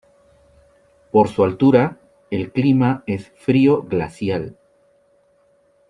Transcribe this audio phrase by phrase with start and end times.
[1.11, 1.99] Por su altura,
[2.31, 4.57] el clima es frío-glacial.